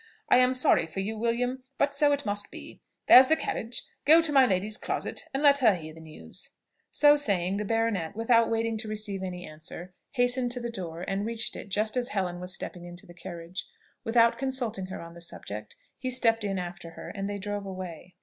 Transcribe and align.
I 0.29 0.37
am 0.39 0.55
sorry 0.55 0.87
for 0.87 0.99
you, 0.99 1.15
William; 1.15 1.61
but 1.77 1.93
so 1.93 2.11
it 2.11 2.25
must 2.25 2.49
be. 2.49 2.81
There's 3.05 3.27
the 3.27 3.35
carriage; 3.35 3.83
go 4.03 4.19
to 4.19 4.31
my 4.31 4.47
lady's 4.47 4.77
closet, 4.77 5.25
and 5.31 5.43
let 5.43 5.59
her 5.59 5.75
hear 5.75 5.93
the 5.93 6.01
news." 6.01 6.55
So 6.89 7.15
saying, 7.15 7.57
the 7.57 7.65
baronet, 7.65 8.15
without 8.15 8.49
waiting 8.49 8.79
to 8.79 8.87
receive 8.87 9.21
any 9.21 9.45
answer, 9.45 9.93
hastened 10.13 10.53
to 10.53 10.59
the 10.59 10.71
door, 10.71 11.01
and 11.03 11.23
reached 11.23 11.55
it 11.55 11.69
just 11.69 11.95
as 11.95 12.07
Helen 12.07 12.39
was 12.39 12.51
stepping 12.51 12.83
into 12.83 13.05
the 13.05 13.13
carriage. 13.13 13.67
Without 14.03 14.39
consulting 14.39 14.87
her 14.87 14.99
on 15.03 15.13
the 15.13 15.21
subject, 15.21 15.75
he 15.99 16.09
stepped 16.09 16.43
in 16.43 16.57
after 16.57 16.89
her, 16.97 17.09
and 17.09 17.29
they 17.29 17.37
drove 17.37 17.67
away. 17.67 18.15